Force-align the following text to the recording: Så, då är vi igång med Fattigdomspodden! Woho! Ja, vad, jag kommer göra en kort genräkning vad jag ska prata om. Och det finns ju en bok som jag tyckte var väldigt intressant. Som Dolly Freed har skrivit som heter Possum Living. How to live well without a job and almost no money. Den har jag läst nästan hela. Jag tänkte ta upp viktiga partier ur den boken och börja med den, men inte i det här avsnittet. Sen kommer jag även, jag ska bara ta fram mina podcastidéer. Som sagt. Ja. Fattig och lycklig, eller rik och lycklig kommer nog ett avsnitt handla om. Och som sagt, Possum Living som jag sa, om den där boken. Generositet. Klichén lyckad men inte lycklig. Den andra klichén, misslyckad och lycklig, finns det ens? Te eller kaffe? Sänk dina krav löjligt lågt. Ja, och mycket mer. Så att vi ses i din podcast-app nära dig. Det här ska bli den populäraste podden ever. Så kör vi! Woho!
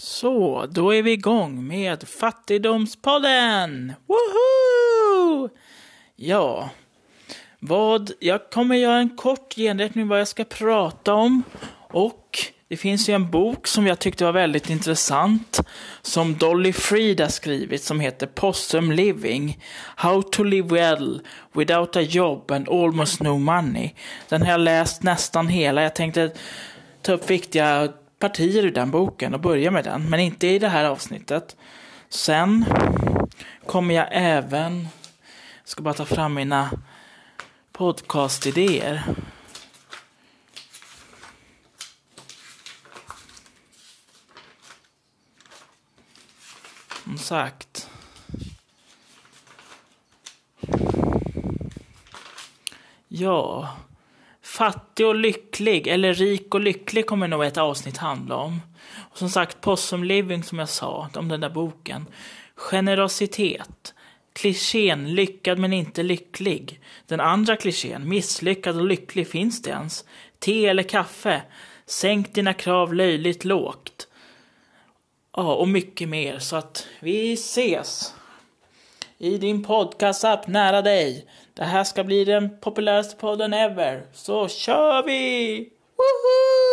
Så, 0.00 0.66
då 0.70 0.94
är 0.94 1.02
vi 1.02 1.10
igång 1.12 1.66
med 1.66 2.08
Fattigdomspodden! 2.08 3.92
Woho! 4.06 5.48
Ja, 6.16 6.70
vad, 7.58 8.10
jag 8.20 8.50
kommer 8.50 8.76
göra 8.76 8.98
en 8.98 9.16
kort 9.16 9.54
genräkning 9.54 10.08
vad 10.08 10.20
jag 10.20 10.28
ska 10.28 10.44
prata 10.44 11.14
om. 11.14 11.42
Och 11.90 12.38
det 12.68 12.76
finns 12.76 13.08
ju 13.08 13.14
en 13.14 13.30
bok 13.30 13.66
som 13.66 13.86
jag 13.86 13.98
tyckte 13.98 14.24
var 14.24 14.32
väldigt 14.32 14.70
intressant. 14.70 15.60
Som 16.02 16.34
Dolly 16.34 16.72
Freed 16.72 17.20
har 17.20 17.28
skrivit 17.28 17.82
som 17.82 18.00
heter 18.00 18.26
Possum 18.26 18.92
Living. 18.92 19.58
How 19.96 20.22
to 20.22 20.42
live 20.44 20.68
well 20.68 21.20
without 21.52 21.96
a 21.96 22.02
job 22.02 22.50
and 22.50 22.68
almost 22.68 23.22
no 23.22 23.38
money. 23.38 23.90
Den 24.28 24.42
har 24.42 24.50
jag 24.50 24.60
läst 24.60 25.02
nästan 25.02 25.48
hela. 25.48 25.82
Jag 25.82 25.94
tänkte 25.94 26.30
ta 27.02 27.12
upp 27.12 27.30
viktiga 27.30 27.92
partier 28.18 28.64
ur 28.64 28.70
den 28.70 28.90
boken 28.90 29.34
och 29.34 29.40
börja 29.40 29.70
med 29.70 29.84
den, 29.84 30.10
men 30.10 30.20
inte 30.20 30.46
i 30.46 30.58
det 30.58 30.68
här 30.68 30.84
avsnittet. 30.84 31.56
Sen 32.08 32.64
kommer 33.66 33.94
jag 33.94 34.08
även, 34.10 34.88
jag 35.62 35.68
ska 35.68 35.82
bara 35.82 35.94
ta 35.94 36.04
fram 36.04 36.34
mina 36.34 36.70
podcastidéer. 37.72 39.02
Som 47.04 47.18
sagt. 47.18 47.90
Ja. 53.08 53.68
Fattig 54.48 55.06
och 55.06 55.14
lycklig, 55.14 55.86
eller 55.86 56.14
rik 56.14 56.54
och 56.54 56.60
lycklig 56.60 57.06
kommer 57.06 57.28
nog 57.28 57.44
ett 57.44 57.56
avsnitt 57.56 57.96
handla 57.96 58.36
om. 58.36 58.60
Och 59.10 59.18
som 59.18 59.28
sagt, 59.28 59.60
Possum 59.60 60.04
Living 60.04 60.42
som 60.42 60.58
jag 60.58 60.68
sa, 60.68 61.10
om 61.14 61.28
den 61.28 61.40
där 61.40 61.50
boken. 61.50 62.06
Generositet. 62.54 63.94
Klichén 64.32 65.14
lyckad 65.14 65.58
men 65.58 65.72
inte 65.72 66.02
lycklig. 66.02 66.80
Den 67.06 67.20
andra 67.20 67.56
klichén, 67.56 68.08
misslyckad 68.08 68.76
och 68.76 68.86
lycklig, 68.86 69.28
finns 69.28 69.62
det 69.62 69.70
ens? 69.70 70.04
Te 70.38 70.66
eller 70.66 70.82
kaffe? 70.82 71.42
Sänk 71.86 72.34
dina 72.34 72.54
krav 72.54 72.94
löjligt 72.94 73.44
lågt. 73.44 74.08
Ja, 75.36 75.54
och 75.54 75.68
mycket 75.68 76.08
mer. 76.08 76.38
Så 76.38 76.56
att 76.56 76.86
vi 77.00 77.32
ses 77.32 78.14
i 79.18 79.38
din 79.38 79.64
podcast-app 79.64 80.46
nära 80.46 80.82
dig. 80.82 81.26
Det 81.58 81.64
här 81.64 81.84
ska 81.84 82.04
bli 82.04 82.24
den 82.24 82.58
populäraste 82.60 83.16
podden 83.16 83.52
ever. 83.52 84.02
Så 84.12 84.48
kör 84.48 85.02
vi! 85.02 85.58
Woho! 85.96 86.67